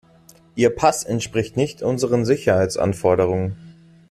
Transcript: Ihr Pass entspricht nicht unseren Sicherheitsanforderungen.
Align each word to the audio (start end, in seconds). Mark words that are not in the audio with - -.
Ihr 0.55 0.71
Pass 0.75 1.03
entspricht 1.03 1.57
nicht 1.57 1.83
unseren 1.83 2.25
Sicherheitsanforderungen. 2.25 3.55